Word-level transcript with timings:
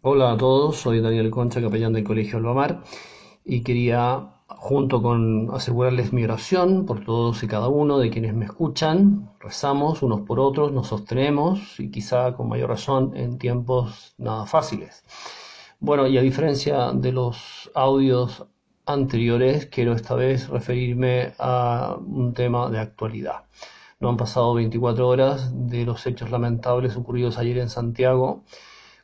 Hola 0.00 0.30
a 0.30 0.36
todos, 0.36 0.76
soy 0.76 1.00
Daniel 1.00 1.28
Concha, 1.28 1.60
capellán 1.60 1.92
del 1.92 2.04
Colegio 2.04 2.38
Albamar, 2.38 2.84
y 3.44 3.62
quería, 3.62 4.28
junto 4.46 5.02
con 5.02 5.50
asegurarles 5.52 6.12
mi 6.12 6.22
oración 6.22 6.86
por 6.86 7.04
todos 7.04 7.42
y 7.42 7.48
cada 7.48 7.66
uno 7.66 7.98
de 7.98 8.08
quienes 8.08 8.32
me 8.32 8.44
escuchan, 8.44 9.32
rezamos 9.40 10.04
unos 10.04 10.20
por 10.20 10.38
otros, 10.38 10.70
nos 10.70 10.86
sostenemos 10.86 11.80
y 11.80 11.90
quizá 11.90 12.36
con 12.36 12.48
mayor 12.48 12.70
razón 12.70 13.16
en 13.16 13.38
tiempos 13.38 14.14
nada 14.18 14.46
fáciles. 14.46 15.02
Bueno, 15.80 16.06
y 16.06 16.16
a 16.16 16.22
diferencia 16.22 16.92
de 16.92 17.10
los 17.10 17.68
audios 17.74 18.46
anteriores, 18.86 19.66
quiero 19.66 19.94
esta 19.94 20.14
vez 20.14 20.48
referirme 20.48 21.32
a 21.40 21.96
un 21.98 22.34
tema 22.34 22.70
de 22.70 22.78
actualidad. 22.78 23.46
No 23.98 24.10
han 24.10 24.16
pasado 24.16 24.54
24 24.54 25.08
horas 25.08 25.50
de 25.52 25.84
los 25.84 26.06
hechos 26.06 26.30
lamentables 26.30 26.96
ocurridos 26.96 27.36
ayer 27.36 27.58
en 27.58 27.68
Santiago 27.68 28.44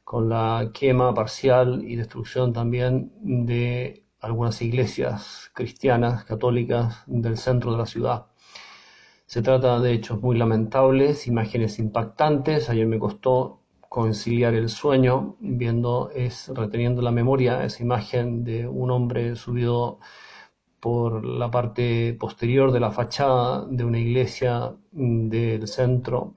con 0.05 0.29
la 0.29 0.71
quema 0.73 1.14
parcial 1.14 1.82
y 1.84 1.96
destrucción 1.96 2.53
también 2.53 3.12
de 3.21 4.04
algunas 4.21 4.61
iglesias 4.62 5.50
cristianas, 5.54 6.25
católicas 6.25 7.03
del 7.07 7.36
centro 7.39 7.72
de 7.72 7.79
la 7.79 7.86
ciudad. 7.86 8.26
Se 9.26 9.43
trata 9.43 9.81
de 9.81 9.93
hechos 9.93 10.21
muy 10.21 10.36
lamentables, 10.36 11.26
imágenes 11.26 11.79
impactantes. 11.79 12.68
Ayer 12.71 12.86
me 12.86 12.98
costó 12.98 13.61
conciliar 13.89 14.54
el 14.54 14.68
sueño 14.68 15.36
viendo, 15.40 16.11
es, 16.14 16.48
reteniendo 16.54 17.00
la 17.03 17.11
memoria 17.11 17.64
esa 17.64 17.82
imagen 17.82 18.45
de 18.45 18.67
un 18.68 18.90
hombre 18.90 19.36
subido 19.36 19.98
por 20.81 21.25
la 21.25 21.50
parte 21.50 22.14
posterior 22.21 22.71
de 22.73 22.81
la 22.81 22.90
fachada 22.90 23.64
de 23.71 23.84
una 23.84 23.98
iglesia 23.98 24.75
del 24.93 25.67
centro 25.67 26.34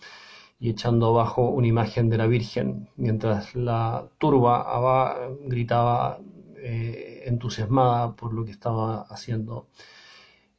y 0.60 0.70
echando 0.70 1.08
abajo 1.08 1.50
una 1.50 1.68
imagen 1.68 2.10
de 2.10 2.18
la 2.18 2.28
Virgen, 2.28 2.90
mientras 2.96 3.56
la 3.56 4.10
turba 4.18 5.30
gritaba 5.46 6.20
eh, 6.58 7.24
entusiasmada 7.26 8.16
por 8.16 8.34
lo 8.34 8.44
que 8.46 8.52
estaba 8.52 9.02
haciendo 9.04 9.68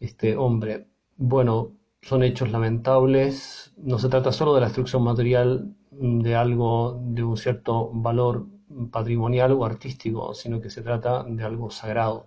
este 0.01 0.37
hombre. 0.37 0.87
Bueno, 1.17 1.73
son 2.03 2.23
hechos 2.23 2.51
lamentables, 2.51 3.73
no 3.77 3.99
se 3.99 4.09
trata 4.09 4.33
solo 4.33 4.55
de 4.55 4.61
la 4.61 4.67
destrucción 4.67 5.03
material 5.03 5.75
de 5.91 6.37
algo 6.37 7.01
de 7.03 7.25
un 7.25 7.37
cierto 7.37 7.91
valor 7.93 8.47
patrimonial 8.93 9.53
o 9.53 9.65
artístico, 9.65 10.35
sino 10.35 10.61
que 10.61 10.71
se 10.71 10.83
trata 10.83 11.25
de 11.25 11.43
algo 11.43 11.71
sagrado. 11.71 12.27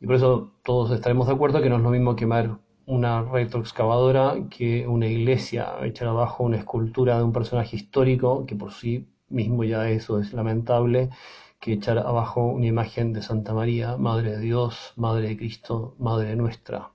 Y 0.00 0.06
por 0.06 0.14
eso 0.14 0.52
todos 0.62 0.90
estaremos 0.92 1.26
de 1.26 1.34
acuerdo 1.34 1.60
que 1.60 1.68
no 1.68 1.76
es 1.76 1.82
lo 1.82 1.90
mismo 1.90 2.16
quemar 2.16 2.58
una 2.88 3.22
retroexcavadora 3.22 4.48
que 4.48 4.88
una 4.88 5.06
iglesia, 5.06 5.74
echar 5.82 6.08
abajo 6.08 6.44
una 6.44 6.56
escultura 6.56 7.18
de 7.18 7.24
un 7.24 7.32
personaje 7.32 7.76
histórico, 7.76 8.46
que 8.46 8.56
por 8.56 8.72
sí 8.72 9.06
mismo 9.28 9.62
ya 9.64 9.90
eso 9.90 10.18
es 10.18 10.32
lamentable, 10.32 11.10
que 11.60 11.74
echar 11.74 11.98
abajo 11.98 12.46
una 12.46 12.66
imagen 12.66 13.12
de 13.12 13.22
Santa 13.22 13.52
María, 13.52 13.96
Madre 13.98 14.32
de 14.32 14.40
Dios, 14.40 14.94
Madre 14.96 15.28
de 15.28 15.36
Cristo, 15.36 15.96
Madre 15.98 16.34
nuestra. 16.34 16.90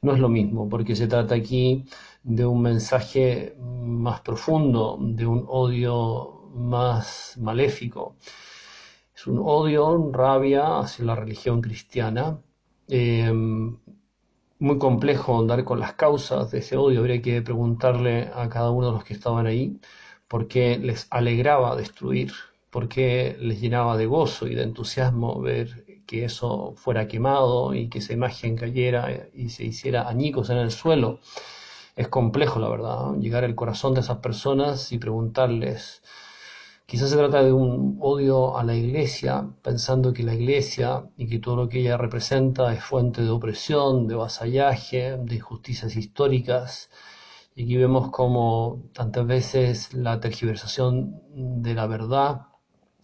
No 0.00 0.14
es 0.14 0.20
lo 0.20 0.28
mismo, 0.28 0.68
porque 0.68 0.94
se 0.94 1.08
trata 1.08 1.34
aquí 1.34 1.86
de 2.22 2.46
un 2.46 2.62
mensaje 2.62 3.56
más 3.58 4.20
profundo, 4.20 4.96
de 5.00 5.26
un 5.26 5.44
odio 5.48 6.50
más 6.54 7.36
maléfico. 7.40 8.16
Es 9.14 9.26
un 9.26 9.40
odio, 9.44 10.10
rabia 10.12 10.78
hacia 10.80 11.04
la 11.04 11.16
religión 11.16 11.60
cristiana, 11.60 12.38
eh, 12.88 13.32
muy 14.62 14.78
complejo 14.78 15.40
andar 15.40 15.64
con 15.64 15.80
las 15.80 15.94
causas 15.94 16.52
de 16.52 16.58
ese 16.60 16.76
odio. 16.76 17.00
Habría 17.00 17.20
que 17.20 17.42
preguntarle 17.42 18.30
a 18.32 18.48
cada 18.48 18.70
uno 18.70 18.86
de 18.86 18.92
los 18.92 19.04
que 19.04 19.12
estaban 19.14 19.46
ahí 19.46 19.80
por 20.28 20.46
qué 20.46 20.78
les 20.78 21.08
alegraba 21.10 21.74
destruir, 21.74 22.32
por 22.70 22.88
qué 22.88 23.36
les 23.40 23.60
llenaba 23.60 23.96
de 23.96 24.06
gozo 24.06 24.46
y 24.46 24.54
de 24.54 24.62
entusiasmo 24.62 25.40
ver 25.40 25.84
que 26.06 26.24
eso 26.24 26.74
fuera 26.76 27.08
quemado 27.08 27.74
y 27.74 27.88
que 27.88 27.98
esa 27.98 28.12
imagen 28.12 28.56
cayera 28.56 29.26
y 29.34 29.48
se 29.50 29.64
hiciera 29.64 30.08
añicos 30.08 30.48
en 30.50 30.58
el 30.58 30.70
suelo. 30.70 31.18
Es 31.96 32.06
complejo, 32.06 32.60
la 32.60 32.68
verdad, 32.68 33.14
llegar 33.18 33.42
al 33.42 33.56
corazón 33.56 33.94
de 33.94 34.00
esas 34.00 34.18
personas 34.18 34.92
y 34.92 34.98
preguntarles 34.98 36.02
Quizás 36.86 37.10
se 37.10 37.16
trata 37.16 37.42
de 37.42 37.52
un 37.52 37.98
odio 38.00 38.56
a 38.58 38.64
la 38.64 38.74
iglesia, 38.74 39.48
pensando 39.62 40.12
que 40.12 40.22
la 40.22 40.34
iglesia 40.34 41.04
y 41.16 41.26
que 41.26 41.38
todo 41.38 41.56
lo 41.56 41.68
que 41.68 41.80
ella 41.80 41.96
representa 41.96 42.72
es 42.72 42.84
fuente 42.84 43.22
de 43.22 43.30
opresión, 43.30 44.06
de 44.06 44.14
vasallaje, 44.14 45.16
de 45.16 45.34
injusticias 45.36 45.96
históricas. 45.96 46.90
Y 47.54 47.64
aquí 47.64 47.76
vemos 47.76 48.10
como 48.10 48.82
tantas 48.92 49.26
veces 49.26 49.94
la 49.94 50.20
tergiversación 50.20 51.22
de 51.62 51.74
la 51.74 51.86
verdad, 51.86 52.42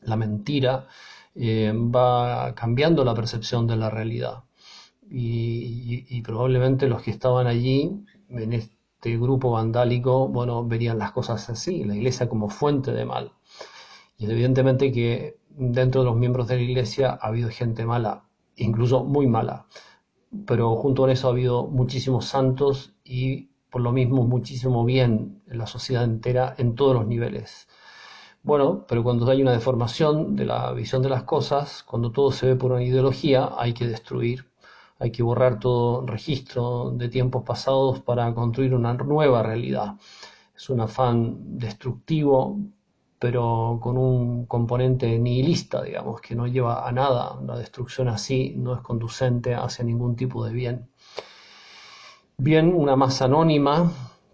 la 0.03 0.17
mentira, 0.17 0.87
eh, 1.35 1.73
va 1.75 2.55
cambiando 2.55 3.05
la 3.05 3.15
percepción 3.15 3.67
de 3.67 3.77
la 3.77 3.91
realidad. 3.91 4.45
Y, 5.11 6.05
y, 6.09 6.21
probablemente 6.23 6.87
los 6.89 7.03
que 7.03 7.11
estaban 7.11 7.47
allí, 7.47 8.05
en 8.29 8.53
este 8.53 8.78
grupo 9.03 9.53
vandálico, 9.53 10.29
bueno, 10.29 10.65
verían 10.67 10.99
las 10.99 11.13
cosas 11.13 11.49
así, 11.51 11.85
la 11.85 11.95
iglesia 11.95 12.29
como 12.29 12.49
fuente 12.49 12.93
de 12.93 13.05
mal. 13.05 13.33
Y 14.17 14.31
evidentemente 14.31 14.93
que 14.93 15.39
dentro 15.51 16.03
de 16.03 16.07
los 16.07 16.17
miembros 16.17 16.49
de 16.49 16.57
la 16.57 16.63
iglesia 16.63 17.19
ha 17.21 17.29
habido 17.29 17.49
gente 17.51 17.87
mala, 17.87 18.25
incluso 18.57 19.05
muy 19.05 19.27
mala. 19.27 19.67
Pero 20.47 20.77
junto 20.77 21.03
con 21.03 21.11
eso 21.11 21.29
ha 21.29 21.31
habido 21.31 21.67
muchísimos 21.67 22.27
santos 22.27 22.95
y 23.05 23.51
por 23.71 23.83
lo 23.83 23.93
mismo 23.93 24.25
muchísimo 24.25 24.85
bien 24.85 25.43
en 25.47 25.59
la 25.59 25.67
sociedad 25.67 26.05
entera 26.05 26.55
en 26.59 26.75
todos 26.75 26.95
los 26.95 27.07
niveles. 27.07 27.69
Bueno, 28.43 28.87
pero 28.89 29.03
cuando 29.03 29.31
hay 29.31 29.43
una 29.43 29.53
deformación 29.53 30.37
de 30.37 30.47
la 30.47 30.73
visión 30.73 31.03
de 31.03 31.09
las 31.09 31.25
cosas, 31.25 31.83
cuando 31.83 32.13
todo 32.13 32.31
se 32.33 32.47
ve 32.47 32.57
por 32.57 32.73
una 32.73 32.83
ideología, 32.83 33.51
hay 33.59 33.75
que 33.75 33.87
destruir, 33.87 34.47
hay 34.99 35.11
que 35.13 35.23
borrar 35.23 35.59
todo 35.59 36.07
registro 36.07 36.91
de 36.91 37.09
tiempos 37.09 37.45
pasados 37.45 38.01
para 38.01 38.35
construir 38.35 38.75
una 38.75 38.95
nueva 38.95 39.43
realidad. 39.43 39.95
Es 40.57 40.71
un 40.71 40.81
afán 40.81 41.59
destructivo 41.59 42.59
pero 43.19 43.79
con 43.83 43.99
un 43.99 44.47
componente 44.47 45.19
nihilista, 45.19 45.83
digamos, 45.83 46.21
que 46.21 46.35
no 46.35 46.47
lleva 46.47 46.89
a 46.89 46.93
nada. 46.93 47.39
La 47.45 47.59
destrucción 47.59 48.09
así 48.09 48.55
no 48.57 48.75
es 48.75 48.81
conducente 48.81 49.55
hacia 49.55 49.85
ningún 49.85 50.15
tipo 50.15 50.45
de 50.45 50.53
bien. 50.53 50.89
Bien, 52.37 52.73
una 52.73 52.95
masa 52.97 53.25
anónima. 53.25 53.91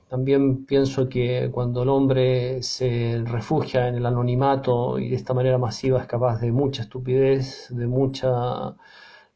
También 0.08 0.66
pienso 0.66 1.08
que 1.08 1.50
cuando 1.50 1.82
el 1.82 1.88
hombre 1.88 2.62
se 2.62 3.22
refugia 3.24 3.88
en 3.88 3.96
el 3.96 4.06
anonimato 4.06 4.98
y 4.98 5.08
de 5.08 5.16
esta 5.16 5.34
manera 5.34 5.58
masiva 5.58 6.00
es 6.00 6.06
capaz 6.06 6.40
de 6.40 6.52
mucha 6.52 6.82
estupidez, 6.82 7.68
de 7.70 7.86
mucha 7.86 8.76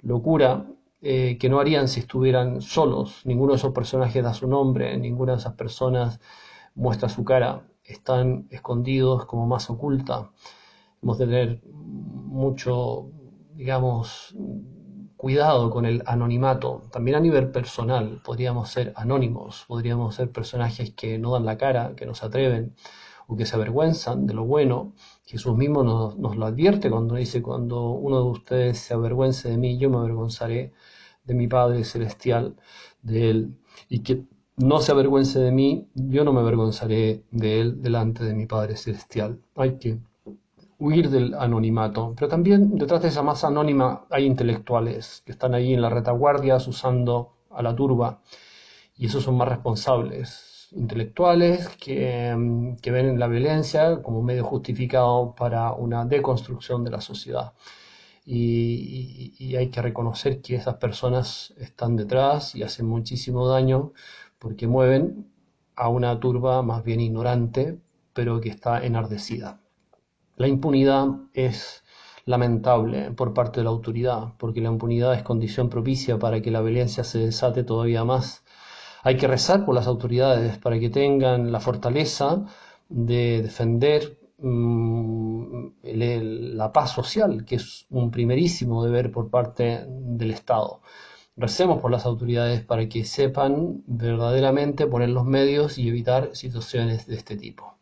locura, 0.03 0.67
eh, 1.01 1.39
que 1.39 1.49
no 1.49 1.61
harían 1.61 1.89
si 1.89 2.01
estuvieran 2.01 2.61
solos. 2.61 3.23
Ninguno 3.25 3.53
de 3.53 3.59
esos 3.59 3.73
personajes 3.73 4.23
da 4.23 4.35
su 4.35 4.49
nombre, 4.49 4.97
ninguna 4.99 5.33
de 5.33 5.39
esas 5.39 5.55
personas 5.55 6.21
muestra 6.75 7.09
su 7.09 7.25
cara 7.25 7.65
están 7.85 8.47
escondidos 8.51 9.25
como 9.25 9.47
más 9.47 9.71
oculta. 9.71 10.31
Hemos 11.03 11.19
de 11.19 11.27
tener 11.27 11.61
mucho, 11.65 13.11
digamos, 13.55 14.35
cuidado 15.17 15.71
con 15.71 15.87
el 15.87 16.03
anonimato. 16.07 16.83
También 16.93 17.17
a 17.17 17.21
nivel 17.21 17.51
personal, 17.51 18.21
podríamos 18.25 18.71
ser 18.71 18.93
anónimos, 18.97 19.65
podríamos 19.67 20.15
ser 20.15 20.31
personajes 20.31 20.93
que 20.93 21.19
no 21.19 21.33
dan 21.33 21.45
la 21.45 21.57
cara, 21.57 21.95
que 21.97 22.07
no 22.07 22.15
se 22.15 22.27
atreven 22.27 22.75
o 23.29 23.37
que 23.37 23.47
se 23.47 23.55
avergüenzan 23.55 24.27
de 24.27 24.35
lo 24.35 24.45
bueno. 24.45 24.95
Jesús 25.25 25.57
mismo 25.57 25.85
nos, 25.85 26.19
nos 26.19 26.37
lo 26.37 26.47
advierte 26.47 26.91
cuando 26.91 27.15
dice, 27.15 27.43
cuando 27.43 27.91
uno 27.91 28.25
de 28.25 28.31
ustedes 28.31 28.79
se 28.79 28.95
avergüence 28.95 29.49
de 29.49 29.59
mí, 29.59 29.79
yo 29.79 29.91
me 29.91 29.99
avergonzaré 29.99 30.73
de 31.25 31.35
mi 31.35 31.47
Padre 31.47 31.85
Celestial, 31.85 32.57
de 33.03 33.31
Él. 33.31 33.55
Y 33.89 34.01
que 34.01 34.25
no 34.59 34.81
se 34.81 34.91
avergüence 34.91 35.39
de 35.39 35.53
mí, 35.53 35.89
yo 35.95 36.25
no 36.25 36.33
me 36.33 36.41
avergonzaré 36.41 37.23
de 37.31 37.61
él 37.61 37.81
delante 37.81 38.25
de 38.25 38.35
mi 38.35 38.47
Padre 38.47 38.77
Celestial. 38.77 39.41
Hay 39.55 39.79
que 39.79 40.01
huir 40.79 41.11
del 41.11 41.35
anonimato, 41.35 42.13
pero 42.17 42.29
también 42.29 42.77
detrás 42.77 43.03
de 43.03 43.09
esa 43.09 43.23
masa 43.23 43.49
anónima 43.49 44.05
hay 44.11 44.25
intelectuales 44.25 45.23
que 45.25 45.33
están 45.33 45.55
ahí 45.55 45.75
en 45.75 45.81
la 45.81 45.91
retaguardia 45.91 46.57
usando 46.57 47.37
a 47.51 47.63
la 47.63 47.75
turba 47.75 48.21
y 48.97 49.07
esos 49.07 49.23
son 49.23 49.37
más 49.37 49.49
responsables, 49.49 50.58
intelectuales 50.73 51.69
que, 51.77 52.77
que 52.83 52.91
ven 52.91 53.19
la 53.19 53.27
violencia 53.27 54.03
como 54.03 54.23
medio 54.23 54.45
justificado 54.45 55.35
para 55.35 55.73
una 55.73 56.05
deconstrucción 56.05 56.85
de 56.85 56.91
la 56.91 57.01
sociedad. 57.01 57.53
Y, 58.31 59.57
hay 59.57 59.71
que 59.71 59.81
reconocer 59.81 60.43
que 60.43 60.57
esas 60.57 60.77
personas 60.77 61.55
están 61.57 61.97
detrás 61.97 62.55
y 62.55 62.63
hacen 62.63 62.87
muchísimo 62.87 63.49
daño 63.49 63.93
porque 64.39 64.67
mueven 64.67 65.33
a 65.77 65.89
una 65.89 66.21
turba 66.21 66.63
más 66.63 66.85
bien 66.85 67.01
ignorante, 67.01 67.79
pero 68.13 68.41
que 68.41 68.51
está 68.51 68.85
enardecida. 68.85 69.61
La 70.37 70.47
impunidad 70.47 71.07
es 71.33 71.85
lamentable 72.27 73.13
por 73.13 73.33
parte 73.33 73.61
de 73.61 73.65
la 73.65 73.71
autoridad, 73.71 74.35
porque 74.39 74.61
la 74.61 74.69
impunidad 74.69 75.15
es 75.15 75.23
condición 75.23 75.71
propicia 75.71 76.19
para 76.19 76.43
que 76.43 76.51
la 76.51 76.61
violencia 76.61 77.05
se 77.05 77.21
desate 77.21 77.65
todavía 77.65 78.05
más. 78.05 78.45
Hay 79.09 79.17
que 79.17 79.27
rezar 79.27 79.65
por 79.65 79.75
las 79.75 79.87
autoridades 79.87 80.59
para 80.59 80.79
que 80.79 80.91
tengan 80.91 81.51
la 81.51 81.61
fortaleza 81.61 82.45
de 82.91 83.41
defender 83.41 84.19
mmm, 84.37 85.69
la 85.83 86.71
paz 86.75 86.91
social, 86.91 87.47
que 87.47 87.55
es 87.55 87.87
un 87.89 88.11
primerísimo 88.11 88.85
deber 88.85 89.11
por 89.11 89.31
parte 89.31 89.87
del 89.89 90.31
Estado. 90.31 90.83
Recemos 91.39 91.81
por 91.81 91.91
las 91.91 92.05
autoridades 92.05 92.63
para 92.63 92.87
que 92.91 93.07
sepan 93.07 93.83
verdaderamente 93.87 94.87
poner 94.87 95.09
los 95.09 95.25
medios 95.25 95.79
y 95.79 95.89
evitar 95.89 96.37
situaciones 96.37 97.07
de 97.07 97.17
este 97.17 97.39
tipo. 97.39 97.78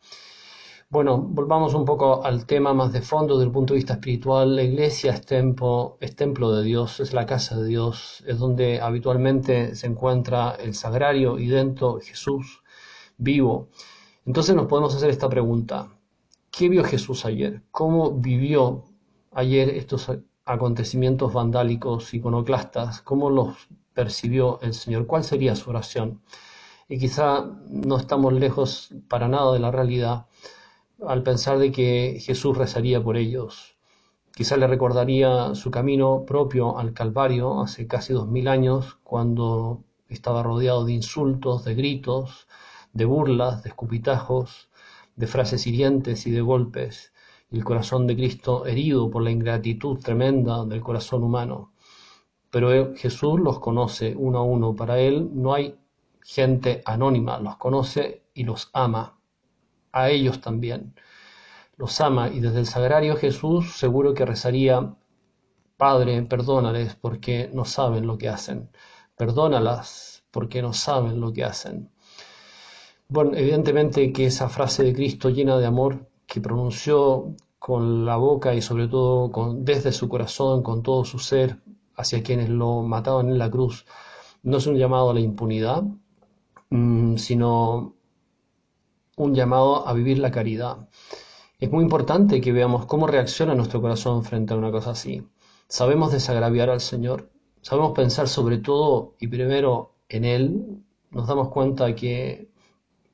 Bueno, 0.88 1.18
volvamos 1.18 1.74
un 1.74 1.84
poco 1.84 2.24
al 2.24 2.46
tema 2.46 2.72
más 2.72 2.92
de 2.92 3.02
fondo 3.02 3.34
desde 3.34 3.46
el 3.46 3.52
punto 3.52 3.74
de 3.74 3.78
vista 3.78 3.94
espiritual. 3.94 4.54
La 4.54 4.62
iglesia 4.62 5.12
es 5.14 5.26
templo, 5.26 5.98
es 6.00 6.14
templo 6.14 6.52
de 6.52 6.62
Dios, 6.62 7.00
es 7.00 7.12
la 7.12 7.26
casa 7.26 7.56
de 7.56 7.66
Dios, 7.66 8.22
es 8.24 8.38
donde 8.38 8.80
habitualmente 8.80 9.74
se 9.74 9.88
encuentra 9.88 10.54
el 10.54 10.74
sagrario 10.74 11.40
y 11.40 11.48
dentro 11.48 11.98
Jesús 12.00 12.62
vivo. 13.16 13.68
Entonces 14.26 14.54
nos 14.54 14.66
podemos 14.66 14.94
hacer 14.94 15.10
esta 15.10 15.28
pregunta. 15.28 15.88
¿Qué 16.52 16.68
vio 16.68 16.84
Jesús 16.84 17.24
ayer? 17.24 17.64
¿Cómo 17.72 18.12
vivió 18.12 18.84
ayer 19.32 19.70
estos 19.70 20.08
acontecimientos 20.44 21.32
vandálicos, 21.32 22.14
iconoclastas? 22.14 23.02
¿Cómo 23.02 23.28
los 23.28 23.56
percibió 23.92 24.60
el 24.62 24.72
Señor? 24.72 25.06
¿Cuál 25.08 25.24
sería 25.24 25.56
su 25.56 25.68
oración? 25.70 26.22
Y 26.88 27.00
quizá 27.00 27.44
no 27.68 27.96
estamos 27.96 28.32
lejos 28.32 28.90
para 29.08 29.26
nada 29.26 29.52
de 29.52 29.58
la 29.58 29.72
realidad 29.72 30.26
al 31.04 31.22
pensar 31.22 31.58
de 31.58 31.70
que 31.72 32.19
Jesús 32.20 32.56
rezaría 32.56 33.02
por 33.02 33.16
ellos. 33.16 33.76
Quizá 34.34 34.56
le 34.56 34.66
recordaría 34.66 35.54
su 35.54 35.70
camino 35.70 36.25
propio 36.26 36.78
al 36.78 36.93
Calvario 36.93 37.60
hace 37.60 37.87
casi 37.87 38.12
dos 38.12 38.28
mil 38.28 38.48
años, 38.48 38.98
cuando 39.02 39.84
estaba 40.08 40.43
rodeado 40.43 40.84
de 40.84 40.93
insultos, 40.93 41.64
de 41.64 41.75
gritos, 41.75 42.46
de 42.93 43.04
burlas, 43.04 43.62
de 43.62 43.70
escupitajos, 43.70 44.70
de 45.16 45.26
frases 45.26 45.66
hirientes 45.66 46.26
y 46.26 46.31
de 46.31 46.40
golpes, 46.40 47.12
y 47.50 47.56
el 47.56 47.64
corazón 47.64 48.06
de 48.06 48.16
Cristo 48.16 48.66
herido 48.66 49.10
por 49.10 49.22
la 49.22 49.31
ingratitud 49.31 49.98
tremenda 49.98 50.64
del 50.64 50.81
corazón 50.81 51.22
humano. 51.22 51.72
Pero 52.50 52.94
Jesús 52.94 53.40
los 53.40 53.58
conoce 53.58 54.14
uno 54.16 54.38
a 54.38 54.43
uno. 54.43 54.75
Para 54.75 54.98
Él 54.98 55.31
no 55.32 55.54
hay 55.54 55.76
gente 56.22 56.82
anónima, 56.84 57.38
los 57.38 57.56
conoce 57.56 58.22
y 58.34 58.44
los 58.44 58.70
ama 58.72 59.15
a 59.92 60.10
ellos 60.10 60.40
también. 60.40 60.94
Los 61.76 62.00
ama 62.00 62.28
y 62.28 62.40
desde 62.40 62.60
el 62.60 62.66
sagrario 62.66 63.16
Jesús 63.16 63.76
seguro 63.76 64.14
que 64.14 64.24
rezaría, 64.24 64.94
Padre, 65.76 66.22
perdónales 66.22 66.94
porque 66.94 67.50
no 67.52 67.64
saben 67.64 68.06
lo 68.06 68.16
que 68.16 68.28
hacen. 68.28 68.70
Perdónalas 69.16 70.24
porque 70.30 70.62
no 70.62 70.72
saben 70.72 71.20
lo 71.20 71.32
que 71.32 71.44
hacen. 71.44 71.90
Bueno, 73.08 73.32
evidentemente 73.36 74.12
que 74.12 74.26
esa 74.26 74.48
frase 74.48 74.82
de 74.84 74.92
Cristo 74.94 75.30
llena 75.30 75.58
de 75.58 75.66
amor 75.66 76.08
que 76.26 76.40
pronunció 76.40 77.34
con 77.58 78.04
la 78.04 78.16
boca 78.16 78.54
y 78.54 78.62
sobre 78.62 78.88
todo 78.88 79.30
con, 79.30 79.64
desde 79.64 79.92
su 79.92 80.08
corazón, 80.08 80.62
con 80.62 80.82
todo 80.82 81.04
su 81.04 81.18
ser, 81.18 81.58
hacia 81.96 82.22
quienes 82.22 82.48
lo 82.48 82.82
mataban 82.82 83.28
en 83.28 83.38
la 83.38 83.50
cruz, 83.50 83.86
no 84.42 84.58
es 84.58 84.66
un 84.66 84.76
llamado 84.76 85.10
a 85.10 85.14
la 85.14 85.20
impunidad, 85.20 85.82
mm, 86.70 87.16
sino 87.16 87.95
un 89.16 89.34
llamado 89.34 89.88
a 89.88 89.94
vivir 89.94 90.18
la 90.18 90.30
caridad. 90.30 90.88
Es 91.58 91.70
muy 91.72 91.82
importante 91.82 92.40
que 92.42 92.52
veamos 92.52 92.84
cómo 92.84 93.06
reacciona 93.06 93.54
nuestro 93.54 93.80
corazón 93.80 94.22
frente 94.24 94.52
a 94.52 94.58
una 94.58 94.70
cosa 94.70 94.90
así. 94.90 95.26
Sabemos 95.68 96.12
desagraviar 96.12 96.68
al 96.68 96.82
Señor, 96.82 97.30
sabemos 97.62 97.92
pensar 97.92 98.28
sobre 98.28 98.58
todo 98.58 99.14
y 99.18 99.28
primero 99.28 99.94
en 100.10 100.26
Él, 100.26 100.82
nos 101.10 101.26
damos 101.26 101.48
cuenta 101.48 101.94
que 101.94 102.50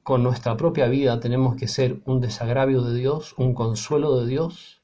con 0.02 0.25
nuestra 0.25 0.56
propia 0.56 0.88
vida 0.88 1.20
tenemos 1.20 1.54
que 1.54 1.69
ser 1.69 2.02
un 2.05 2.20
desagravio 2.20 2.82
de 2.82 2.98
Dios, 2.98 3.34
un 3.38 3.55
consuelo 3.55 4.19
de 4.20 4.26
Dios. 4.26 4.81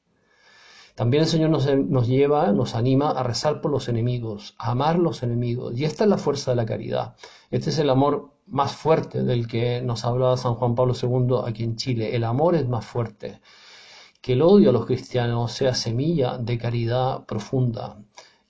También 0.99 1.23
el 1.23 1.29
Señor 1.29 1.49
nos, 1.49 1.65
nos, 1.65 2.09
lleva, 2.09 2.51
nos 2.51 2.75
anima 2.75 3.11
a 3.11 3.23
rezar 3.23 3.61
por 3.61 3.71
los 3.71 3.87
enemigos, 3.87 4.53
a 4.57 4.71
amar 4.71 4.99
los 4.99 5.23
enemigos. 5.23 5.79
Y 5.79 5.85
esta 5.85 6.03
es 6.03 6.09
la 6.09 6.17
fuerza 6.17 6.51
de 6.51 6.57
la 6.57 6.65
caridad. 6.65 7.15
Este 7.51 7.69
es 7.69 7.79
el 7.79 7.89
amor 7.89 8.33
más 8.47 8.73
fuerte 8.73 9.23
del 9.23 9.47
que 9.47 9.81
nos 9.81 10.03
hablaba 10.03 10.35
San 10.35 10.55
Juan 10.55 10.75
Pablo 10.75 10.93
II 11.01 11.47
aquí 11.47 11.63
en 11.63 11.77
Chile. 11.77 12.17
El 12.17 12.25
amor 12.25 12.55
es 12.55 12.67
más 12.67 12.85
fuerte. 12.85 13.39
Que 14.19 14.33
el 14.33 14.41
odio 14.41 14.71
a 14.71 14.73
los 14.73 14.85
cristianos 14.85 15.53
sea 15.53 15.73
semilla 15.73 16.37
de 16.37 16.57
caridad 16.57 17.25
profunda. 17.25 17.95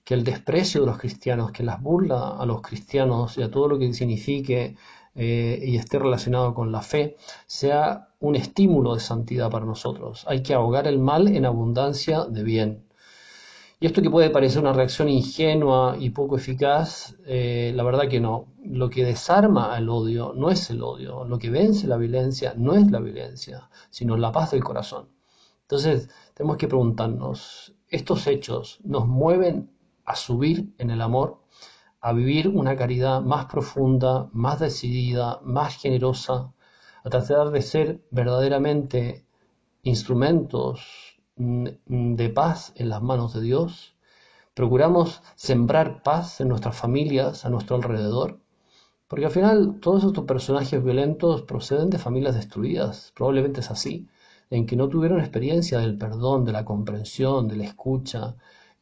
Que 0.02 0.14
el 0.14 0.24
desprecio 0.24 0.80
de 0.80 0.88
los 0.88 0.98
cristianos, 0.98 1.52
que 1.52 1.62
las 1.62 1.80
burlas 1.80 2.34
a 2.36 2.44
los 2.46 2.62
cristianos 2.62 3.38
y 3.38 3.44
a 3.44 3.50
todo 3.52 3.68
lo 3.68 3.78
que 3.78 3.94
signifique 3.94 4.74
eh, 5.14 5.60
y 5.62 5.76
esté 5.76 5.98
relacionado 5.98 6.54
con 6.54 6.70
la 6.72 6.82
fe, 6.82 7.16
sea 7.46 8.08
un 8.20 8.36
estímulo 8.36 8.94
de 8.94 9.00
santidad 9.00 9.50
para 9.50 9.66
nosotros. 9.66 10.24
Hay 10.28 10.42
que 10.42 10.54
ahogar 10.54 10.86
el 10.86 10.98
mal 10.98 11.28
en 11.28 11.46
abundancia 11.46 12.24
de 12.24 12.42
bien. 12.42 12.84
Y 13.80 13.86
esto 13.86 14.02
que 14.02 14.10
puede 14.10 14.28
parecer 14.28 14.60
una 14.60 14.74
reacción 14.74 15.08
ingenua 15.08 15.96
y 15.98 16.10
poco 16.10 16.36
eficaz, 16.36 17.16
eh, 17.26 17.72
la 17.74 17.82
verdad 17.82 18.08
que 18.08 18.20
no. 18.20 18.48
Lo 18.62 18.90
que 18.90 19.04
desarma 19.04 19.76
el 19.78 19.88
odio 19.88 20.34
no 20.36 20.50
es 20.50 20.68
el 20.68 20.82
odio, 20.82 21.24
lo 21.24 21.38
que 21.38 21.48
vence 21.48 21.86
la 21.86 21.96
violencia 21.96 22.52
no 22.58 22.74
es 22.74 22.90
la 22.90 23.00
violencia, 23.00 23.70
sino 23.88 24.18
la 24.18 24.32
paz 24.32 24.50
del 24.50 24.62
corazón. 24.62 25.08
Entonces, 25.62 26.10
tenemos 26.34 26.58
que 26.58 26.68
preguntarnos, 26.68 27.74
¿estos 27.88 28.26
hechos 28.26 28.80
nos 28.84 29.08
mueven 29.08 29.70
a 30.04 30.14
subir 30.14 30.74
en 30.76 30.90
el 30.90 31.00
amor, 31.00 31.40
a 32.00 32.12
vivir 32.12 32.48
una 32.48 32.76
caridad 32.76 33.20
más 33.22 33.46
profunda, 33.46 34.28
más 34.32 34.60
decidida, 34.60 35.40
más 35.42 35.76
generosa, 35.76 36.52
a 37.04 37.10
tratar 37.10 37.50
de 37.50 37.62
ser 37.62 38.00
verdaderamente 38.10 39.24
instrumentos 39.82 41.10
Mm, 41.40 42.16
de 42.16 42.28
paz 42.28 42.72
en 42.76 42.90
las 42.90 43.02
manos 43.02 43.32
de 43.32 43.40
Dios? 43.40 43.94
¿Procuramos 44.54 45.22
sembrar 45.36 46.02
paz 46.02 46.40
en 46.42 46.48
nuestras 46.48 46.76
familias, 46.76 47.46
a 47.46 47.50
nuestro 47.50 47.76
alrededor? 47.76 48.40
Porque 49.08 49.26
al 49.26 49.32
final 49.32 49.80
todos 49.80 50.04
estos 50.04 50.26
personajes 50.26 50.84
violentos 50.84 51.42
proceden 51.42 51.90
de 51.90 51.98
familias 51.98 52.34
destruidas, 52.34 53.12
probablemente 53.16 53.60
es 53.60 53.70
así, 53.70 54.08
en 54.50 54.66
que 54.66 54.76
no 54.76 54.88
tuvieron 54.88 55.20
experiencia 55.20 55.78
del 55.78 55.96
perdón, 55.96 56.44
de 56.44 56.52
la 56.52 56.64
comprensión, 56.66 57.48
de 57.48 57.56
la 57.56 57.64
escucha, 57.64 58.36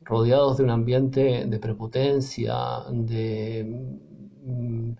rodeados 0.08 0.56
de 0.56 0.64
un 0.64 0.70
ambiente 0.70 1.44
de 1.46 1.58
prepotencia, 1.58 2.56
de 2.90 3.64
mm, 4.44 4.92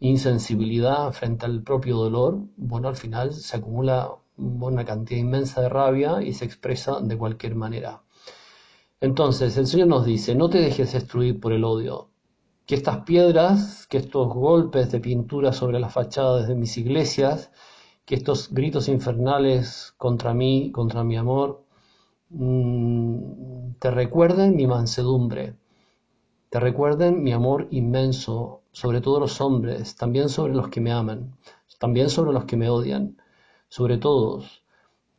insensibilidad 0.00 1.12
frente 1.12 1.46
al 1.46 1.62
propio 1.62 1.96
dolor, 1.96 2.38
bueno, 2.56 2.88
al 2.88 2.96
final 2.96 3.32
se 3.32 3.56
acumula 3.56 4.10
una 4.36 4.84
cantidad 4.84 5.20
inmensa 5.20 5.60
de 5.60 5.68
rabia 5.68 6.22
y 6.22 6.32
se 6.32 6.44
expresa 6.44 7.00
de 7.00 7.16
cualquier 7.16 7.54
manera. 7.54 8.02
Entonces, 9.00 9.56
el 9.56 9.66
Señor 9.66 9.88
nos 9.88 10.04
dice, 10.04 10.34
no 10.34 10.50
te 10.50 10.58
dejes 10.58 10.92
destruir 10.92 11.38
por 11.40 11.52
el 11.52 11.64
odio, 11.64 12.10
que 12.66 12.74
estas 12.74 12.98
piedras, 13.04 13.86
que 13.86 13.98
estos 13.98 14.28
golpes 14.28 14.90
de 14.90 15.00
pintura 15.00 15.52
sobre 15.52 15.80
las 15.80 15.92
fachadas 15.92 16.48
de 16.48 16.54
mis 16.54 16.76
iglesias, 16.76 17.50
que 18.04 18.16
estos 18.16 18.52
gritos 18.52 18.88
infernales 18.88 19.94
contra 19.96 20.34
mí, 20.34 20.70
contra 20.72 21.04
mi 21.04 21.16
amor, 21.16 21.64
te 22.30 23.90
recuerden 23.90 24.54
mi 24.56 24.66
mansedumbre, 24.66 25.54
te 26.48 26.60
recuerden 26.60 27.22
mi 27.22 27.32
amor 27.32 27.66
inmenso 27.70 28.60
sobre 28.72 29.00
todos 29.00 29.20
los 29.20 29.40
hombres, 29.40 29.96
también 29.96 30.28
sobre 30.28 30.54
los 30.54 30.68
que 30.68 30.80
me 30.80 30.92
aman, 30.92 31.36
también 31.78 32.08
sobre 32.08 32.32
los 32.32 32.44
que 32.44 32.56
me 32.56 32.68
odian 32.68 33.16
sobre 33.68 33.98
todos. 33.98 34.62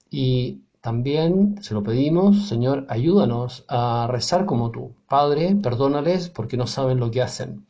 Y 0.09 0.61
también 0.81 1.61
se 1.61 1.73
lo 1.73 1.83
pedimos, 1.83 2.47
Señor, 2.47 2.85
ayúdanos 2.89 3.65
a 3.67 4.07
rezar 4.09 4.45
como 4.45 4.71
tú. 4.71 4.93
Padre, 5.07 5.55
perdónales 5.55 6.29
porque 6.29 6.57
no 6.57 6.67
saben 6.67 6.99
lo 6.99 7.11
que 7.11 7.21
hacen. 7.21 7.65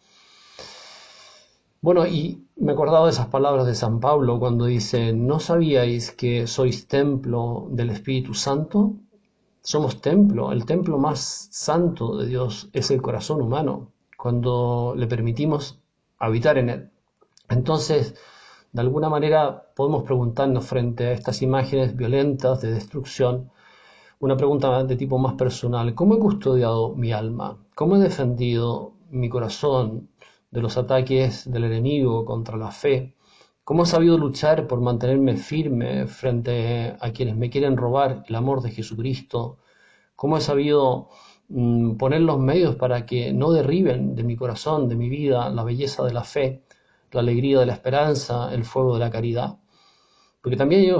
Bueno, 1.82 2.06
y 2.06 2.46
me 2.58 2.74
acordaba 2.74 3.06
de 3.06 3.12
esas 3.12 3.28
palabras 3.28 3.66
de 3.66 3.74
San 3.74 4.00
Pablo 4.00 4.40
cuando 4.40 4.66
dice, 4.66 5.14
¿no 5.14 5.40
sabíais 5.40 6.12
que 6.12 6.46
sois 6.46 6.88
templo 6.88 7.68
del 7.72 7.90
Espíritu 7.90 8.36
Santo? 8.36 8.94
Somos 9.64 10.02
templo, 10.02 10.52
el 10.52 10.66
templo 10.66 10.98
más 10.98 11.48
santo 11.52 12.18
de 12.18 12.28
Dios 12.28 12.70
es 12.74 12.90
el 12.90 13.02
corazón 13.02 13.42
humano, 13.42 13.92
cuando 14.18 14.94
le 14.98 15.08
permitimos 15.08 15.80
habitar 16.18 16.58
en 16.58 16.70
él. 16.70 16.92
Entonces, 17.50 18.16
de 18.72 18.82
alguna 18.82 19.10
manera 19.10 19.72
podemos 19.76 20.04
preguntarnos 20.04 20.66
frente 20.66 21.08
a 21.08 21.12
estas 21.12 21.42
imágenes 21.42 21.96
violentas 21.96 22.62
de 22.62 22.72
destrucción 22.72 23.52
una 24.20 24.38
pregunta 24.38 24.84
de 24.84 24.96
tipo 24.96 25.18
más 25.18 25.34
personal. 25.34 25.96
¿Cómo 25.96 26.16
he 26.16 26.20
custodiado 26.20 26.96
mi 26.96 27.12
alma? 27.12 27.58
¿Cómo 27.76 27.96
he 27.96 28.00
defendido 28.00 28.94
mi 29.10 29.30
corazón 29.30 30.10
de 30.52 30.62
los 30.62 30.78
ataques 30.78 31.52
del 31.52 31.66
enemigo 31.66 32.24
contra 32.24 32.56
la 32.56 32.72
fe? 32.72 33.16
¿Cómo 33.64 33.84
he 33.84 33.86
sabido 33.86 34.18
luchar 34.18 34.68
por 34.68 34.82
mantenerme 34.82 35.38
firme 35.38 36.08
frente 36.08 36.96
a 37.00 37.12
quienes 37.12 37.36
me 37.38 37.50
quieren 37.50 37.78
robar 37.78 38.24
el 38.28 38.36
amor 38.36 38.62
de 38.62 38.72
Jesucristo? 38.72 39.60
¿Cómo 40.16 40.38
he 40.38 40.42
sabido 40.42 41.10
mm, 41.50 41.98
poner 41.98 42.22
los 42.22 42.40
medios 42.40 42.76
para 42.76 43.06
que 43.06 43.34
no 43.34 43.52
derriben 43.52 44.16
de 44.16 44.24
mi 44.24 44.36
corazón, 44.36 44.90
de 44.90 44.96
mi 44.96 45.10
vida, 45.10 45.50
la 45.50 45.64
belleza 45.64 46.04
de 46.04 46.14
la 46.14 46.24
fe? 46.24 46.64
la 47.12 47.22
alegría 47.22 47.60
de 47.60 47.66
la 47.66 47.74
esperanza, 47.74 48.54
el 48.54 48.64
fuego 48.64 48.94
de 48.94 49.00
la 49.00 49.12
caridad. 49.12 49.58
Porque 50.42 50.58
también 50.58 50.96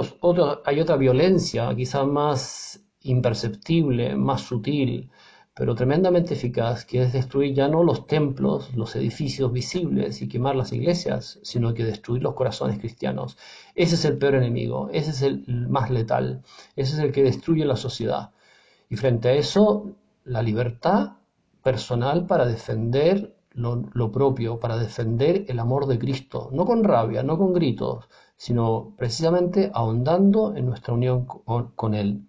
hay, 0.64 0.80
otra 0.80 0.96
violencia, 0.96 1.74
quizás 1.74 2.06
más 2.06 2.84
imperceptible, 3.00 4.14
más 4.16 4.42
sutil, 4.42 5.10
pero 5.54 5.74
tremendamente 5.74 6.34
eficaz, 6.34 6.84
que 6.86 7.02
es 7.02 7.12
destruir 7.12 7.54
ya 7.54 7.68
no 7.68 7.82
los 7.84 8.06
templos, 8.06 8.74
los 8.74 8.96
edificios 8.96 9.52
visibles 9.52 10.22
y 10.22 10.28
quemar 10.28 10.56
las 10.56 10.72
iglesias, 10.72 11.38
sino 11.42 11.74
que 11.74 11.84
destruir 11.84 12.22
los 12.22 12.34
corazones 12.34 12.78
cristianos. 12.78 13.36
Ese 13.74 13.96
es 13.96 14.04
el 14.06 14.16
peor 14.16 14.36
enemigo, 14.36 14.88
ese 14.92 15.10
es 15.10 15.22
el 15.22 15.44
más 15.68 15.90
letal, 15.90 16.42
ese 16.74 16.94
es 16.94 16.98
el 17.00 17.12
que 17.12 17.22
destruye 17.22 17.64
la 17.66 17.76
sociedad. 17.76 18.30
Y 18.88 18.96
frente 18.96 19.28
a 19.28 19.32
eso, 19.34 19.90
la 20.24 20.42
libertad 20.42 21.16
personal 21.62 22.26
para 22.26 22.46
defender 22.46 23.34
lo, 23.54 24.10
propio, 24.10 24.58
para 24.58 24.78
defender 24.78 25.44
el 25.48 25.58
amor 25.58 25.86
de 25.86 25.98
Cristo, 25.98 26.48
no 26.52 26.64
con 26.64 26.84
rabia, 26.84 27.22
no 27.22 27.36
con 27.36 27.52
gritos, 27.52 28.08
sino 28.36 28.94
precisamente 28.96 29.70
ahondando 29.74 30.54
en 30.56 30.66
nuestra 30.66 30.94
unión 30.94 31.26
con 31.26 31.94
Él. 31.94 32.26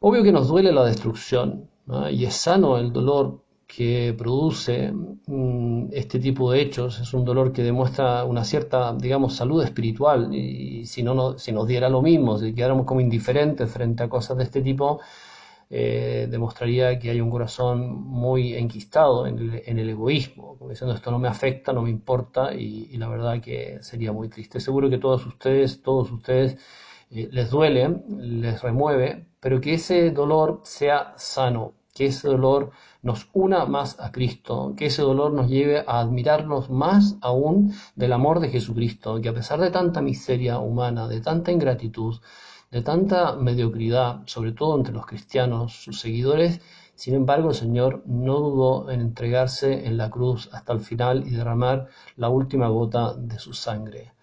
Obvio 0.00 0.22
que 0.24 0.32
nos 0.32 0.48
duele 0.48 0.72
la 0.72 0.84
destrucción, 0.84 1.70
y 2.10 2.24
es 2.24 2.34
sano 2.34 2.78
el 2.78 2.92
dolor 2.92 3.42
que 3.66 4.14
produce 4.16 4.92
mm, 4.92 5.88
este 5.92 6.18
tipo 6.18 6.50
de 6.52 6.60
hechos, 6.62 7.00
es 7.00 7.12
un 7.14 7.24
dolor 7.24 7.52
que 7.52 7.62
demuestra 7.62 8.24
una 8.24 8.44
cierta, 8.44 8.94
digamos, 8.94 9.34
salud 9.34 9.62
espiritual, 9.62 10.32
y 10.34 10.86
si, 10.86 11.02
no, 11.02 11.38
si 11.38 11.52
nos 11.52 11.66
diera 11.66 11.88
lo 11.88 12.02
mismo, 12.02 12.38
si 12.38 12.54
quedáramos 12.54 12.86
como 12.86 13.00
indiferentes 13.00 13.70
frente 13.70 14.04
a 14.04 14.08
cosas 14.08 14.36
de 14.36 14.44
este 14.44 14.62
tipo, 14.62 15.00
eh, 15.68 16.28
demostraría 16.30 16.96
que 16.98 17.10
hay 17.10 17.20
un 17.20 17.30
corazón 17.30 17.92
muy 18.04 18.54
enquistado 18.54 19.26
en 19.26 19.38
el, 19.78 19.88
egoísmo, 19.90 20.56
como 20.56 20.70
diciendo 20.70 20.94
esto 20.94 21.10
no 21.10 21.18
me 21.18 21.28
afecta, 21.28 21.72
no 21.72 21.82
me 21.82 21.90
importa, 21.90 22.54
y, 22.54 22.96
la 22.96 23.08
verdad 23.08 23.40
que 23.40 23.78
sería 23.82 24.12
muy 24.12 24.28
triste. 24.28 24.60
Seguro 24.60 24.88
que 24.88 24.98
todos 24.98 25.26
ustedes, 25.26 25.82
todos 25.82 26.10
ustedes 26.12 26.56
eh, 27.10 27.28
les 27.30 27.50
duele, 27.50 28.02
les 28.18 28.62
remueve, 28.62 29.26
pero 29.40 29.60
que 29.60 29.74
ese 29.74 30.10
dolor 30.10 30.60
sea 30.64 31.14
sano, 31.16 31.74
que 31.94 32.06
ese 32.06 32.28
dolor 32.28 32.70
nos 33.02 33.28
una 33.32 33.64
más 33.64 34.00
a 34.00 34.10
Cristo, 34.10 34.74
que 34.76 34.86
ese 34.86 35.02
dolor 35.02 35.32
nos 35.32 35.48
lleve 35.48 35.84
a 35.86 36.00
admirarnos 36.00 36.68
más 36.68 37.16
aún 37.20 37.72
del 37.94 38.12
amor 38.12 38.40
de 38.40 38.48
Jesucristo, 38.48 39.20
que 39.20 39.28
a 39.28 39.34
pesar 39.34 39.60
de 39.60 39.70
tanta 39.70 40.02
miseria 40.02 40.58
humana, 40.58 41.06
de 41.06 41.20
tanta 41.20 41.52
ingratitud, 41.52 42.16
de 42.72 42.82
tanta 42.82 43.36
mediocridad, 43.36 44.22
sobre 44.26 44.52
todo 44.52 44.76
entre 44.76 44.92
los 44.92 45.06
cristianos, 45.06 45.74
sus 45.84 46.00
seguidores, 46.00 46.60
sin 46.96 47.14
embargo 47.14 47.50
el 47.50 47.54
Señor 47.54 48.02
no 48.06 48.40
dudó 48.40 48.90
en 48.90 49.00
entregarse 49.00 49.86
en 49.86 49.96
la 49.96 50.10
cruz 50.10 50.50
hasta 50.52 50.72
el 50.72 50.80
final 50.80 51.24
y 51.26 51.30
derramar 51.30 51.86
la 52.16 52.28
última 52.30 52.68
gota 52.68 53.14
de 53.14 53.38
su 53.38 53.52
sangre 53.52 54.15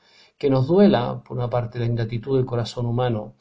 que 0.44 0.50
nos 0.50 0.68
duela, 0.68 1.24
por 1.24 1.38
una 1.38 1.50
parte, 1.50 1.80
la 1.80 1.86
ingratitud 1.86 2.36
del 2.36 2.46
corazón 2.46 2.86
humano, 2.86 3.36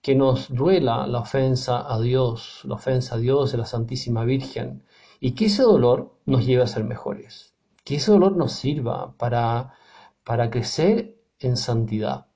que 0.00 0.16
nos 0.16 0.52
duela 0.52 1.06
la 1.06 1.20
ofensa 1.20 1.86
a 1.88 2.00
Dios, 2.00 2.62
la 2.64 2.74
ofensa 2.74 3.14
a 3.14 3.18
Dios 3.18 3.52
de 3.52 3.58
la 3.58 3.64
Santísima 3.64 4.24
Virgen, 4.24 4.82
y 5.20 5.36
que 5.36 5.44
ese 5.44 5.62
dolor 5.62 6.16
nos 6.26 6.44
lleve 6.44 6.64
a 6.64 6.66
ser 6.66 6.82
mejores, 6.82 7.54
que 7.84 7.94
ese 7.94 8.10
dolor 8.10 8.36
nos 8.36 8.54
sirva 8.54 9.16
para, 9.18 9.74
para 10.24 10.50
crecer 10.50 11.16
en 11.38 11.56
santidad. 11.56 12.26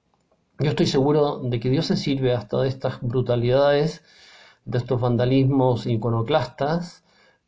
Yo 0.61 0.71
estoy 0.71 0.87
seguro 0.87 1.41
de 1.43 1.59
que 1.59 1.69
Dios 1.69 1.87
se 1.87 1.97
sirve 1.97 2.33
hasta 2.33 2.61
de 2.61 2.69
estas 2.69 3.01
brutalidades, 3.01 4.05
de 4.67 4.79
estos 4.79 5.01
vandalismos 5.01 5.85
iconoclastas, 5.85 7.03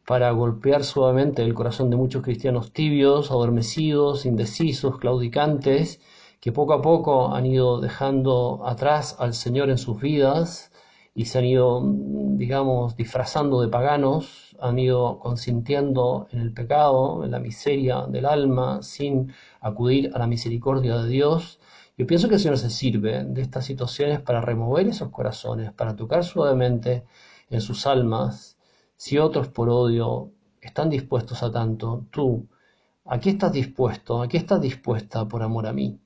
para 0.05 0.33
golpear 0.33 0.83
suavemente 0.83 1.45
el 1.45 1.55
corazón 1.55 1.89
de 1.89 1.97
muchos 1.97 2.25
cristianos 2.25 2.73
tibios, 2.73 3.31
adormecidos, 3.31 4.27
indecisos, 4.27 4.99
claudicantes, 4.99 6.01
que 6.41 6.53
poco 6.53 6.73
a 6.73 6.83
poco 6.83 7.35
han 7.35 7.47
ido 7.47 7.81
dejando 7.81 8.63
atrás 8.65 9.17
al 9.19 9.35
Señor 9.35 9.71
en 9.71 9.79
sus 9.79 10.01
vidas 10.01 10.71
y 11.15 11.25
se 11.25 11.39
han 11.39 11.45
ido, 11.47 11.83
digamos, 11.85 12.95
disfrazando 12.97 13.61
de 13.61 13.69
paganos, 13.69 14.57
han 14.61 14.79
ido 14.79 15.19
consintiendo 15.19 16.29
en 16.31 16.41
el 16.41 16.53
pecado, 16.53 17.25
en 17.25 17.33
la 17.33 17.41
miseria 17.41 18.07
del 18.07 18.25
alma, 18.25 18.83
sin 18.83 19.33
acudir 19.61 20.13
a 20.15 20.19
la 20.21 20.29
misericordia 20.29 20.99
de 20.99 21.09
Dios. 21.09 21.59
Yo 21.97 22.07
pienso 22.07 22.29
que 22.29 22.37
el 22.37 22.41
Señor 22.41 22.59
se 22.59 22.71
sirve 22.71 23.25
de 23.25 23.43
estas 23.43 23.65
situaciones 23.65 24.21
para 24.21 24.41
remover 24.41 24.87
esos 24.87 25.11
corazones, 25.11 25.73
para 25.73 25.97
tocar 25.97 26.23
suavemente 26.25 27.05
en 27.51 27.61
sus 27.61 27.87
almas. 27.87 28.59
Si 28.97 29.19
otros 29.19 29.49
por 29.49 29.69
odio 29.71 30.31
están 30.61 30.89
dispuestos 30.89 31.43
a 31.43 31.51
tanto, 31.51 32.07
tú, 32.13 32.47
¿a 33.05 33.19
qué 33.19 33.31
estás 33.31 33.53
dispuesto? 33.53 34.23
¿A 34.23 34.29
qué 34.29 34.37
estás 34.37 34.61
dispuesta 34.61 35.27
por 35.27 35.43
amor 35.43 35.67
a 35.67 35.73
mí? 35.73 35.99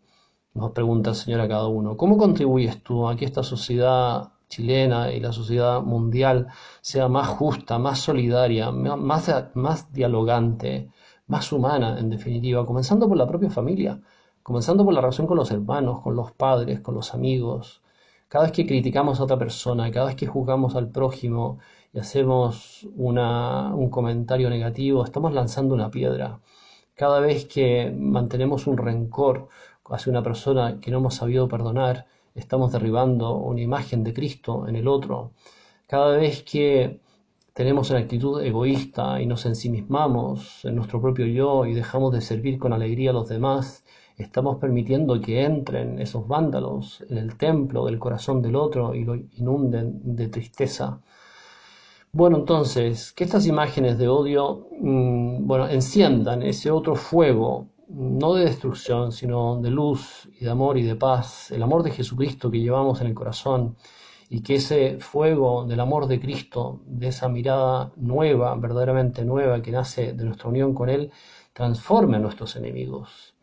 Nos 0.54 0.72
pregunta 0.72 1.10
el 1.10 1.16
Señor 1.16 1.40
a 1.40 1.48
cada 1.48 1.66
uno. 1.66 1.96
¿Cómo 1.96 2.18
contribuyes 2.18 2.82
tú 2.82 3.08
a 3.08 3.16
que 3.16 3.24
esta 3.24 3.42
sociedad 3.42 4.32
chilena 4.48 5.10
y 5.12 5.20
la 5.20 5.32
sociedad 5.32 5.80
mundial 5.82 6.48
sea 6.82 7.08
más 7.08 7.28
justa, 7.28 7.78
más 7.78 8.00
solidaria, 8.00 8.70
más, 8.70 9.30
más 9.54 9.92
dialogante, 9.92 10.90
más 11.26 11.50
humana, 11.52 11.98
en 11.98 12.10
definitiva, 12.10 12.66
comenzando 12.66 13.08
por 13.08 13.16
la 13.16 13.26
propia 13.26 13.48
familia, 13.50 14.00
comenzando 14.42 14.84
por 14.84 14.92
la 14.92 15.00
relación 15.00 15.26
con 15.26 15.38
los 15.38 15.50
hermanos, 15.50 16.02
con 16.02 16.14
los 16.14 16.32
padres, 16.32 16.80
con 16.80 16.94
los 16.94 17.14
amigos. 17.14 17.80
Cada 18.28 18.44
vez 18.44 18.52
que 18.52 18.66
criticamos 18.66 19.20
a 19.20 19.24
otra 19.24 19.38
persona, 19.38 19.90
cada 19.90 20.06
vez 20.06 20.16
que 20.16 20.26
juzgamos 20.26 20.76
al 20.76 20.90
prójimo 20.90 21.58
y 21.94 21.98
hacemos 21.98 22.86
un 22.94 23.88
comentario 23.90 24.50
negativo, 24.50 25.04
estamos 25.04 25.32
lanzando 25.32 25.74
una 25.74 25.90
piedra. 25.90 26.40
Cada 26.94 27.20
vez 27.20 27.46
que 27.46 27.90
mantenemos 27.98 28.66
un 28.66 28.76
rencor, 28.76 29.48
hacia 29.90 30.10
una 30.10 30.22
persona 30.22 30.80
que 30.80 30.90
no 30.90 30.98
hemos 30.98 31.14
sabido 31.14 31.48
perdonar, 31.48 32.06
estamos 32.34 32.72
derribando 32.72 33.36
una 33.36 33.60
imagen 33.60 34.04
de 34.04 34.14
Cristo 34.14 34.66
en 34.68 34.76
el 34.76 34.88
otro. 34.88 35.32
Cada 35.86 36.16
vez 36.16 36.42
que 36.42 37.00
tenemos 37.54 37.90
una 37.90 37.98
actitud 38.00 38.40
egoísta 38.42 39.20
y 39.20 39.26
nos 39.26 39.44
ensimismamos 39.44 40.64
en 40.64 40.76
nuestro 40.76 41.00
propio 41.00 41.26
yo 41.26 41.66
y 41.66 41.74
dejamos 41.74 42.12
de 42.12 42.22
servir 42.22 42.58
con 42.58 42.72
alegría 42.72 43.10
a 43.10 43.14
los 43.14 43.28
demás, 43.28 43.84
estamos 44.16 44.58
permitiendo 44.58 45.20
que 45.20 45.42
entren 45.44 45.98
esos 46.00 46.26
vándalos 46.26 47.04
en 47.10 47.18
el 47.18 47.36
templo 47.36 47.84
del 47.86 47.98
corazón 47.98 48.40
del 48.40 48.56
otro 48.56 48.94
y 48.94 49.04
lo 49.04 49.16
inunden 49.16 50.16
de 50.16 50.28
tristeza. 50.28 51.00
Bueno, 52.14 52.38
entonces, 52.38 53.12
que 53.12 53.24
estas 53.24 53.46
imágenes 53.46 53.96
de 53.98 54.08
odio, 54.08 54.68
mm, 54.80 55.46
bueno, 55.46 55.68
enciendan 55.68 56.42
ese 56.42 56.70
otro 56.70 56.94
fuego 56.94 57.68
no 57.92 58.34
de 58.34 58.44
destrucción, 58.46 59.12
sino 59.12 59.60
de 59.60 59.70
luz 59.70 60.28
y 60.40 60.44
de 60.44 60.50
amor 60.50 60.78
y 60.78 60.82
de 60.82 60.96
paz, 60.96 61.50
el 61.50 61.62
amor 61.62 61.82
de 61.82 61.90
Jesucristo 61.90 62.50
que 62.50 62.60
llevamos 62.60 63.00
en 63.00 63.08
el 63.08 63.14
corazón 63.14 63.76
y 64.30 64.42
que 64.42 64.54
ese 64.54 64.98
fuego 64.98 65.64
del 65.66 65.80
amor 65.80 66.06
de 66.06 66.18
Cristo, 66.18 66.80
de 66.86 67.08
esa 67.08 67.28
mirada 67.28 67.92
nueva, 67.96 68.54
verdaderamente 68.56 69.24
nueva 69.24 69.60
que 69.60 69.72
nace 69.72 70.14
de 70.14 70.24
nuestra 70.24 70.48
unión 70.48 70.72
con 70.74 70.88
Él, 70.88 71.10
transforme 71.52 72.16
a 72.16 72.20
nuestros 72.20 72.56
enemigos. 72.56 73.34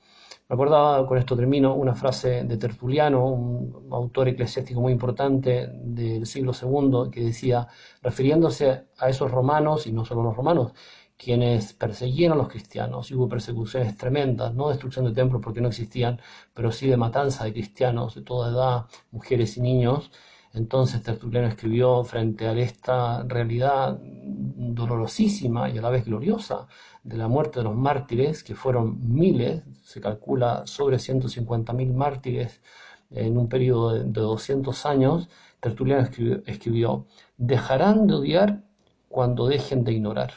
Me 0.50 0.56
acordaba, 0.56 1.06
con 1.06 1.20
esto 1.20 1.36
termino, 1.36 1.75
una 1.75 1.94
frase 1.94 2.44
de 2.44 2.58
Tertuliano, 2.58 3.24
un 3.27 3.88
autor 3.91 4.29
eclesiástico 4.29 4.82
muy 4.82 4.91
importante 4.91 5.70
del 5.72 6.25
siglo 6.25 6.53
II, 6.60 7.12
que 7.12 7.22
decía, 7.22 7.68
refiriéndose 8.01 8.88
a 8.98 9.10
esos 9.10 9.29
romanos, 9.29 9.86
y 9.86 9.91
no 9.91 10.06
solo 10.06 10.24
los 10.24 10.36
romanos, 10.36 10.74
quienes 11.19 11.73
perseguían 11.73 12.31
a 12.31 12.35
los 12.35 12.47
cristianos 12.47 13.11
y 13.11 13.15
hubo 13.15 13.27
persecuciones 13.27 13.97
tremendas, 13.97 14.53
no 14.55 14.69
destrucción 14.69 15.05
de 15.05 15.11
templos 15.11 15.41
porque 15.43 15.59
no 15.61 15.67
existían, 15.67 16.19
pero 16.53 16.71
sí 16.71 16.88
de 16.88 16.95
matanza 16.95 17.43
de 17.43 17.51
cristianos 17.51 18.15
de 18.15 18.21
toda 18.21 18.51
edad, 18.51 18.85
mujeres 19.11 19.57
y 19.57 19.61
niños. 19.61 20.11
Entonces 20.53 21.03
Tertuliano 21.03 21.47
escribió 21.47 22.03
frente 22.05 22.47
a 22.47 22.53
esta 22.53 23.23
realidad 23.23 23.99
dolorosísima 24.01 25.69
y 25.69 25.77
a 25.77 25.81
la 25.81 25.89
vez 25.89 26.05
gloriosa 26.05 26.67
de 27.03 27.17
la 27.17 27.27
muerte 27.27 27.59
de 27.59 27.65
los 27.65 27.75
mártires, 27.75 28.41
que 28.43 28.55
fueron 28.55 28.97
miles, 29.13 29.63
se 29.83 29.99
calcula 29.99 30.63
sobre 30.65 30.97
150.000 30.97 31.93
mártires 31.93 32.61
en 33.11 33.38
un 33.38 33.49
periodo 33.49 33.93
de 33.93 34.21
200 34.21 34.85
años, 34.85 35.29
Tertuliano 35.59 36.03
escribió, 36.03 36.41
escribió, 36.45 37.07
dejarán 37.38 38.07
de 38.07 38.13
odiar 38.13 38.63
cuando 39.09 39.47
dejen 39.47 39.83
de 39.83 39.93
ignorar. 39.93 40.31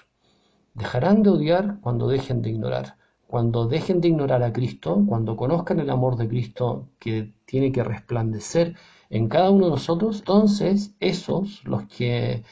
Dejarán 0.74 1.22
de 1.22 1.30
odiar 1.30 1.78
cuando 1.80 2.08
dejen 2.08 2.40
de 2.40 2.50
ignorar. 2.50 2.96
Cuando 3.26 3.66
dejen 3.66 4.00
de 4.00 4.08
ignorar 4.08 4.42
a 4.42 4.52
Cristo, 4.52 5.02
cuando 5.06 5.36
conozcan 5.36 5.80
el 5.80 5.90
amor 5.90 6.16
de 6.16 6.28
Cristo 6.28 6.88
que 6.98 7.32
tiene 7.44 7.72
que 7.72 7.84
resplandecer 7.84 8.76
en 9.10 9.28
cada 9.28 9.50
uno 9.50 9.66
de 9.66 9.72
nosotros, 9.72 10.20
entonces 10.20 10.94
esos, 11.00 11.62
los 11.64 11.84
que 11.84 12.44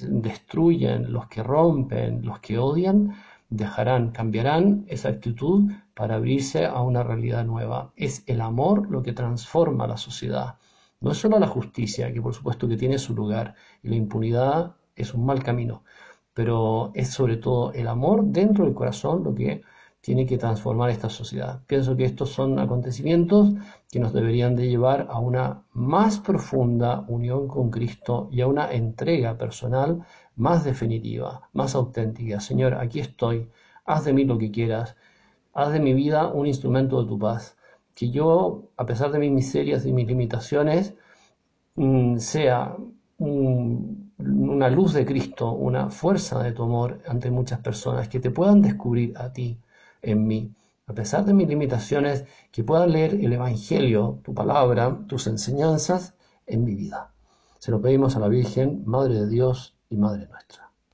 destruyen, 0.00 1.12
los 1.12 1.28
que 1.28 1.42
rompen, 1.42 2.24
los 2.24 2.40
que 2.40 2.58
odian, 2.58 3.14
dejarán, 3.50 4.10
cambiarán 4.12 4.84
esa 4.88 5.10
actitud 5.10 5.70
para 5.94 6.16
abrirse 6.16 6.66
a 6.66 6.80
una 6.82 7.02
realidad 7.02 7.44
nueva. 7.44 7.92
Es 7.96 8.22
el 8.26 8.40
amor 8.40 8.90
lo 8.90 9.02
que 9.02 9.12
transforma 9.12 9.86
la 9.86 9.96
sociedad. 9.96 10.56
No 11.00 11.12
es 11.12 11.18
solo 11.18 11.38
la 11.38 11.46
justicia, 11.46 12.12
que 12.12 12.22
por 12.22 12.34
supuesto 12.34 12.68
que 12.68 12.76
tiene 12.76 12.98
su 12.98 13.14
lugar, 13.14 13.54
y 13.82 13.88
la 13.88 13.96
impunidad 13.96 14.76
es 14.96 15.14
un 15.14 15.24
mal 15.24 15.42
camino, 15.42 15.84
pero 16.38 16.92
es 16.94 17.08
sobre 17.10 17.36
todo 17.36 17.72
el 17.72 17.88
amor 17.88 18.24
dentro 18.26 18.64
del 18.64 18.72
corazón 18.72 19.24
lo 19.24 19.34
que 19.34 19.62
tiene 20.00 20.24
que 20.24 20.38
transformar 20.38 20.88
esta 20.88 21.10
sociedad. 21.10 21.62
Pienso 21.66 21.96
que 21.96 22.04
estos 22.04 22.30
son 22.30 22.60
acontecimientos 22.60 23.54
que 23.90 23.98
nos 23.98 24.12
deberían 24.12 24.54
de 24.54 24.68
llevar 24.68 25.08
a 25.10 25.18
una 25.18 25.64
más 25.72 26.20
profunda 26.20 27.04
unión 27.08 27.48
con 27.48 27.72
Cristo 27.72 28.28
y 28.30 28.40
a 28.40 28.46
una 28.46 28.70
entrega 28.70 29.36
personal 29.36 30.06
más 30.36 30.62
definitiva, 30.62 31.48
más 31.54 31.74
auténtica. 31.74 32.38
Señor, 32.38 32.74
aquí 32.74 33.00
estoy, 33.00 33.48
haz 33.84 34.04
de 34.04 34.12
mí 34.12 34.24
lo 34.24 34.38
que 34.38 34.52
quieras, 34.52 34.94
haz 35.54 35.72
de 35.72 35.80
mi 35.80 35.92
vida 35.92 36.28
un 36.28 36.46
instrumento 36.46 37.02
de 37.02 37.08
tu 37.08 37.18
paz. 37.18 37.56
Que 37.96 38.10
yo, 38.10 38.70
a 38.76 38.86
pesar 38.86 39.10
de 39.10 39.18
mis 39.18 39.32
miserias 39.32 39.84
y 39.86 39.92
mis 39.92 40.06
limitaciones, 40.06 40.94
mm, 41.74 42.18
sea 42.18 42.76
una 44.18 44.68
luz 44.68 44.92
de 44.92 45.06
Cristo, 45.06 45.52
una 45.52 45.90
fuerza 45.90 46.42
de 46.42 46.52
tu 46.52 46.64
amor 46.64 47.00
ante 47.06 47.30
muchas 47.30 47.60
personas 47.60 48.08
que 48.08 48.20
te 48.20 48.30
puedan 48.30 48.62
descubrir 48.62 49.16
a 49.16 49.32
ti 49.32 49.60
en 50.02 50.26
mí. 50.26 50.54
A 50.86 50.94
pesar 50.94 51.24
de 51.24 51.34
mis 51.34 51.48
limitaciones, 51.48 52.24
que 52.50 52.64
puedan 52.64 52.92
leer 52.92 53.14
el 53.14 53.32
Evangelio, 53.32 54.20
tu 54.24 54.34
palabra, 54.34 54.98
tus 55.06 55.26
enseñanzas 55.26 56.14
en 56.46 56.64
mi 56.64 56.74
vida. 56.74 57.12
Se 57.58 57.70
lo 57.70 57.80
pedimos 57.80 58.16
a 58.16 58.20
la 58.20 58.28
Virgen, 58.28 58.82
Madre 58.86 59.14
de 59.14 59.28
Dios 59.28 59.76
y 59.90 59.96
Madre 59.96 60.26
nuestra. 60.26 60.67